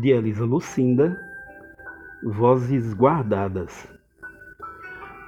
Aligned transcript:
de 0.00 0.10
Elisa 0.10 0.44
Lucinda, 0.44 1.20
Vozes 2.22 2.92
Guardadas. 2.94 3.86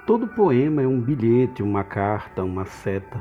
Todo 0.06 0.26
poema 0.26 0.82
é 0.82 0.86
um 0.86 1.00
bilhete, 1.00 1.62
uma 1.62 1.84
carta, 1.84 2.42
uma 2.42 2.64
seta. 2.64 3.20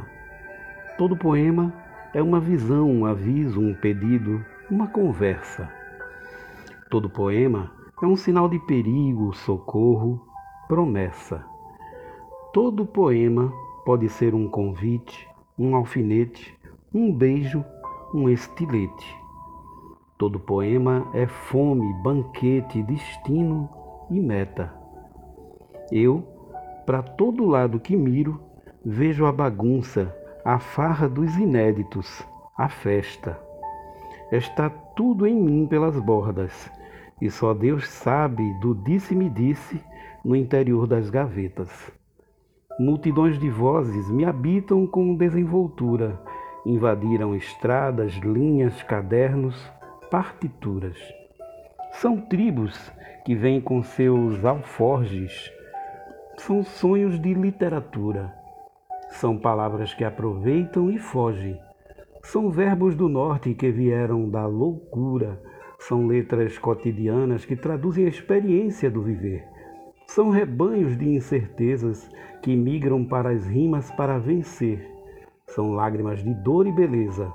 Todo 0.98 1.16
poema 1.16 1.74
é 2.14 2.22
uma 2.22 2.40
visão, 2.40 2.90
um 2.90 3.06
aviso, 3.06 3.60
um 3.60 3.74
pedido, 3.74 4.44
uma 4.70 4.88
conversa. 4.88 5.70
Todo 6.90 7.10
poema 7.10 7.72
é 8.02 8.06
um 8.06 8.16
sinal 8.16 8.50
de 8.50 8.60
perigo, 8.60 9.34
socorro, 9.34 10.26
promessa. 10.68 11.44
Todo 12.54 12.86
poema 12.86 13.54
pode 13.86 14.10
ser 14.10 14.34
um 14.34 14.48
convite, 14.48 15.28
um 15.58 15.76
alfinete, 15.76 16.58
um 16.94 17.14
beijo, 17.14 17.64
um 18.14 18.30
estilete. 18.30 19.25
Todo 20.18 20.40
poema 20.40 21.06
é 21.14 21.28
fome, 21.28 21.94
banquete, 22.02 22.82
destino 22.84 23.70
e 24.10 24.18
meta. 24.18 24.74
Eu, 25.92 26.24
para 26.86 27.04
todo 27.04 27.46
lado 27.46 27.82
que 27.82 27.98
miro, 27.98 28.40
vejo 28.86 29.26
a 29.26 29.32
bagunça, 29.34 30.16
a 30.46 30.58
farra 30.58 31.10
dos 31.10 31.36
inéditos, 31.36 32.26
a 32.58 32.70
festa. 32.70 33.38
Está 34.32 34.70
tudo 34.70 35.28
em 35.28 35.36
mim 35.36 35.68
pelas 35.68 36.00
bordas, 36.00 36.72
e 37.22 37.30
só 37.30 37.54
Deus 37.54 37.86
sabe 37.86 38.42
do 38.62 38.74
disse-me 38.74 39.30
disse 39.30 39.84
no 40.24 40.34
interior 40.34 40.88
das 40.88 41.10
gavetas. 41.10 41.92
Multidões 42.80 43.38
de 43.38 43.50
vozes 43.50 44.10
me 44.10 44.24
habitam 44.24 44.88
com 44.88 45.14
desenvoltura, 45.14 46.22
invadiram 46.66 47.36
estradas, 47.36 48.14
linhas, 48.14 48.82
cadernos, 48.84 49.56
partituras. 50.06 50.98
São 51.94 52.20
tribos 52.22 52.92
que 53.26 53.36
vêm 53.36 53.60
com 53.60 53.82
seus 53.84 54.44
alforjes, 54.44 55.52
são 56.38 56.64
sonhos 56.64 57.20
de 57.20 57.34
literatura. 57.34 58.34
São 59.10 59.38
palavras 59.38 59.94
que 59.94 60.04
aproveitam 60.04 60.92
e 60.92 60.98
fogem. 60.98 61.58
São 62.22 62.50
verbos 62.50 62.94
do 62.96 63.08
norte 63.08 63.54
que 63.54 63.72
vieram 63.72 64.30
da 64.30 64.46
loucura. 64.46 65.42
São 65.80 66.06
letras 66.06 66.58
cotidianas 66.58 67.46
que 67.46 67.56
traduzem 67.56 68.06
a 68.06 68.10
experiência 68.10 68.92
do 68.92 69.02
viver. 69.02 69.48
São 70.08 70.30
rebanhos 70.30 70.98
de 70.98 71.08
incertezas 71.10 72.10
que 72.42 72.56
migram 72.56 73.06
para 73.06 73.30
as 73.30 73.48
rimas 73.48 73.90
para 73.92 74.20
vencer. 74.20 74.86
São 75.48 75.72
lágrimas 75.72 76.24
de 76.24 76.34
dor 76.34 76.68
e 76.68 76.72
beleza 76.72 77.32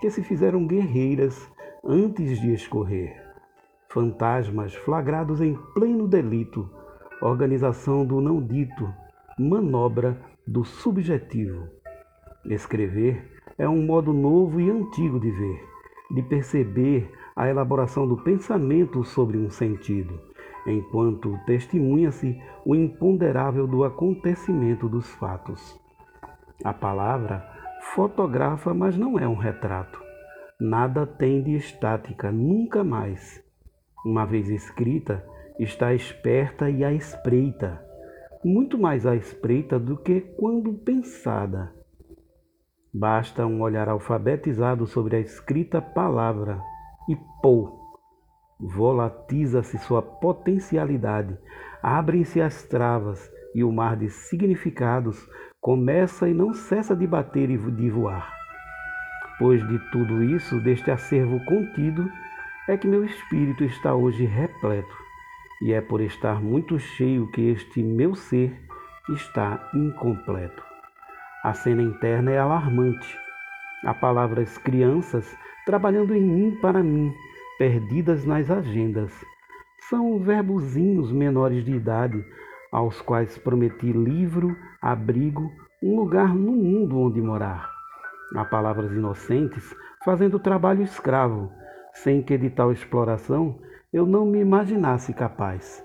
que 0.00 0.10
se 0.10 0.22
fizeram 0.22 0.66
guerreiras 0.66 1.50
antes 1.84 2.40
de 2.40 2.52
escorrer. 2.52 3.20
Fantasmas 3.88 4.74
flagrados 4.74 5.40
em 5.40 5.54
pleno 5.74 6.06
delito, 6.06 6.70
organização 7.20 8.06
do 8.06 8.20
não 8.20 8.40
dito, 8.40 8.88
manobra 9.36 10.16
do 10.46 10.64
subjetivo. 10.64 11.68
Escrever 12.44 13.40
é 13.58 13.68
um 13.68 13.84
modo 13.84 14.12
novo 14.12 14.60
e 14.60 14.70
antigo 14.70 15.18
de 15.18 15.30
ver, 15.30 15.64
de 16.10 16.22
perceber 16.22 17.10
a 17.34 17.48
elaboração 17.48 18.06
do 18.06 18.16
pensamento 18.16 19.02
sobre 19.02 19.36
um 19.36 19.50
sentido, 19.50 20.20
enquanto 20.66 21.36
testemunha-se 21.46 22.40
o 22.64 22.76
imponderável 22.76 23.66
do 23.66 23.82
acontecimento 23.82 24.88
dos 24.88 25.08
fatos. 25.14 25.80
A 26.62 26.72
palavra 26.72 27.44
fotografa, 27.94 28.72
mas 28.72 28.96
não 28.96 29.18
é 29.18 29.26
um 29.26 29.34
retrato. 29.34 30.11
Nada 30.64 31.04
tem 31.04 31.42
de 31.42 31.56
estática, 31.56 32.30
nunca 32.30 32.84
mais. 32.84 33.42
Uma 34.06 34.24
vez 34.24 34.48
escrita, 34.48 35.26
está 35.58 35.92
esperta 35.92 36.70
e 36.70 36.84
à 36.84 36.92
espreita, 36.92 37.84
muito 38.44 38.78
mais 38.78 39.04
à 39.04 39.16
espreita 39.16 39.76
do 39.76 39.96
que 39.96 40.20
quando 40.20 40.72
pensada. 40.72 41.74
Basta 42.94 43.44
um 43.44 43.60
olhar 43.60 43.88
alfabetizado 43.88 44.86
sobre 44.86 45.16
a 45.16 45.18
escrita 45.18 45.82
palavra 45.82 46.62
e 47.08 47.16
pô, 47.42 47.96
volatiza-se 48.60 49.78
sua 49.78 50.00
potencialidade, 50.00 51.36
abrem-se 51.82 52.40
as 52.40 52.62
travas 52.62 53.28
e 53.52 53.64
o 53.64 53.72
mar 53.72 53.96
de 53.96 54.08
significados 54.08 55.28
começa 55.60 56.28
e 56.28 56.32
não 56.32 56.54
cessa 56.54 56.94
de 56.94 57.04
bater 57.04 57.50
e 57.50 57.58
de 57.58 57.90
voar. 57.90 58.41
Pois 59.38 59.66
de 59.66 59.78
tudo 59.90 60.22
isso, 60.22 60.60
deste 60.60 60.90
acervo 60.90 61.42
contido, 61.44 62.10
é 62.68 62.76
que 62.76 62.86
meu 62.86 63.04
espírito 63.04 63.64
está 63.64 63.94
hoje 63.94 64.24
repleto, 64.24 64.96
e 65.60 65.72
é 65.72 65.80
por 65.80 66.00
estar 66.00 66.40
muito 66.40 66.78
cheio 66.78 67.26
que 67.28 67.48
este 67.48 67.82
meu 67.82 68.14
ser 68.14 68.52
está 69.08 69.68
incompleto. 69.74 70.62
A 71.42 71.54
cena 71.54 71.82
interna 71.82 72.30
é 72.30 72.38
alarmante. 72.38 73.18
Há 73.84 73.92
palavras 73.94 74.58
crianças 74.58 75.36
trabalhando 75.66 76.14
em 76.14 76.22
mim 76.22 76.58
para 76.60 76.82
mim, 76.82 77.12
perdidas 77.58 78.24
nas 78.24 78.48
agendas. 78.48 79.12
São 79.88 80.20
verbozinhos 80.20 81.10
menores 81.10 81.64
de 81.64 81.72
idade, 81.72 82.24
aos 82.70 83.00
quais 83.00 83.36
prometi 83.38 83.90
livro, 83.90 84.56
abrigo, 84.80 85.50
um 85.82 85.96
lugar 85.96 86.32
no 86.32 86.52
mundo 86.52 86.96
onde 86.96 87.20
morar 87.20 87.81
a 88.34 88.44
palavras 88.44 88.92
inocentes, 88.92 89.74
fazendo 90.04 90.38
trabalho 90.38 90.82
escravo, 90.82 91.50
sem 91.92 92.22
que 92.22 92.36
de 92.38 92.50
tal 92.50 92.72
exploração 92.72 93.58
eu 93.92 94.06
não 94.06 94.24
me 94.24 94.40
imaginasse 94.40 95.12
capaz. 95.12 95.84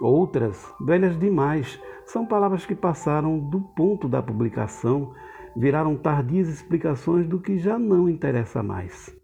Outras, 0.00 0.72
velhas 0.80 1.18
demais, 1.18 1.80
são 2.06 2.26
palavras 2.26 2.66
que 2.66 2.74
passaram 2.74 3.38
do 3.38 3.60
ponto 3.60 4.08
da 4.08 4.22
publicação, 4.22 5.14
viraram 5.56 5.96
tardias 5.96 6.48
explicações 6.48 7.26
do 7.26 7.38
que 7.38 7.58
já 7.58 7.78
não 7.78 8.08
interessa 8.08 8.62
mais. 8.62 9.14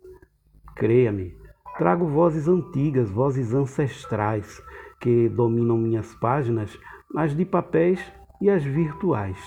Creia-me, 0.77 1.35
trago 1.77 2.07
vozes 2.07 2.47
antigas, 2.47 3.11
vozes 3.11 3.53
ancestrais, 3.53 4.63
que 5.01 5.29
dominam 5.29 5.77
minhas 5.77 6.15
páginas, 6.15 6.79
as 7.17 7.35
de 7.35 7.45
papéis 7.45 8.01
e 8.41 8.49
as 8.49 8.63
virtuais. 8.63 9.39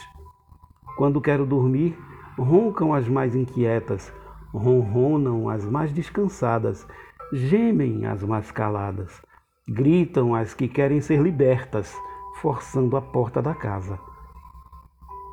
Quando 0.97 1.22
quero 1.22 1.46
dormir, 1.46 1.97
Roncam 2.38 2.94
as 2.94 3.07
mais 3.07 3.35
inquietas, 3.35 4.11
ronronam 4.51 5.49
as 5.49 5.63
mais 5.66 5.91
descansadas, 5.91 6.88
gemem 7.31 8.05
as 8.07 8.23
mais 8.23 8.49
caladas, 8.51 9.21
gritam 9.67 10.33
as 10.33 10.53
que 10.53 10.67
querem 10.67 10.99
ser 10.99 11.22
libertas, 11.22 11.95
forçando 12.41 12.97
a 12.97 13.01
porta 13.01 13.41
da 13.41 13.53
casa. 13.53 13.99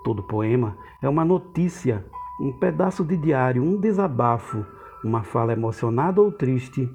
Todo 0.04 0.22
poema 0.22 0.76
é 1.02 1.08
uma 1.08 1.24
notícia, 1.24 2.04
um 2.38 2.52
pedaço 2.52 3.02
de 3.02 3.16
diário, 3.16 3.62
um 3.62 3.78
desabafo, 3.78 4.64
uma 5.02 5.22
fala 5.22 5.54
emocionada 5.54 6.20
ou 6.20 6.30
triste 6.30 6.86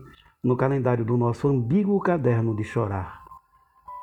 no 0.44 0.56
calendário 0.56 1.04
do 1.04 1.18
nosso 1.18 1.48
ambíguo 1.48 2.00
caderno 2.00 2.56
de 2.56 2.64
chorar. 2.64 3.24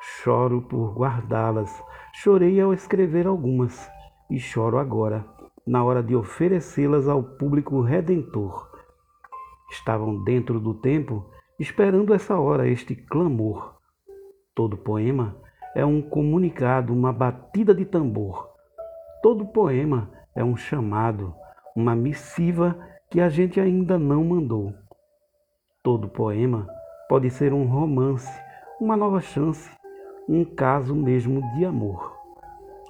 Choro 0.01 0.61
por 0.61 0.93
guardá-las, 0.93 1.81
chorei 2.13 2.59
ao 2.59 2.73
escrever 2.73 3.25
algumas 3.25 3.89
e 4.29 4.37
choro 4.37 4.77
agora 4.77 5.32
na 5.65 5.83
hora 5.83 6.03
de 6.03 6.15
oferecê-las 6.15 7.07
ao 7.07 7.23
público 7.23 7.81
redentor. 7.81 8.69
Estavam 9.71 10.23
dentro 10.23 10.59
do 10.59 10.73
tempo 10.73 11.25
esperando 11.59 12.13
essa 12.13 12.37
hora, 12.37 12.67
este 12.67 12.95
clamor. 12.95 13.75
Todo 14.53 14.77
poema 14.77 15.35
é 15.75 15.85
um 15.85 16.01
comunicado, 16.01 16.93
uma 16.93 17.11
batida 17.11 17.73
de 17.73 17.85
tambor. 17.85 18.49
Todo 19.21 19.45
poema 19.45 20.11
é 20.35 20.43
um 20.43 20.55
chamado, 20.55 21.33
uma 21.75 21.95
missiva 21.95 22.77
que 23.09 23.21
a 23.21 23.29
gente 23.29 23.59
ainda 23.59 23.97
não 23.97 24.23
mandou. 24.23 24.73
Todo 25.81 26.07
poema 26.07 26.67
pode 27.07 27.29
ser 27.29 27.53
um 27.53 27.65
romance, 27.65 28.29
uma 28.79 28.97
nova 28.97 29.21
chance, 29.21 29.69
um 30.27 30.43
caso 30.43 30.95
mesmo 30.95 31.41
de 31.53 31.65
amor, 31.65 32.15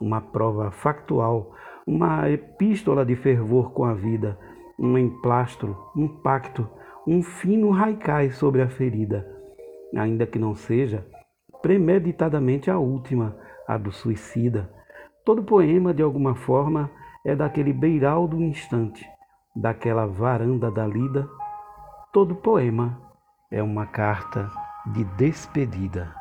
uma 0.02 0.22
prova 0.22 0.72
factual 0.72 1.52
uma 1.86 2.30
epístola 2.30 3.06
de 3.06 3.16
fervor 3.16 3.72
com 3.72 3.84
a 3.84 3.94
vida, 3.94 4.38
um 4.80 4.98
emplastro, 4.98 5.78
um 5.96 6.08
pacto, 6.08 6.68
um 7.06 7.22
fino 7.22 7.70
raicai 7.72 8.32
sobre 8.32 8.62
a 8.62 8.70
ferida, 8.70 9.28
ainda 9.96 10.26
que 10.26 10.40
não 10.40 10.56
seja 10.56 11.06
premeditadamente 11.62 12.70
a 12.70 12.78
última, 12.78 13.38
a 13.66 13.78
do 13.78 13.92
suicida. 13.92 14.70
Todo 15.24 15.44
poema, 15.44 15.94
de 15.94 16.04
alguma 16.04 16.36
forma, 16.36 16.92
é 17.26 17.34
daquele 17.34 17.72
beiral 17.72 18.28
do 18.28 18.42
instante, 18.42 19.08
daquela 19.56 20.06
varanda 20.06 20.70
da 20.70 20.86
lida. 20.86 21.28
Todo 22.12 22.36
poema 22.36 23.02
é 23.50 23.64
uma 23.64 23.86
carta 23.86 24.52
de 24.88 25.06
despedida. 25.16 26.12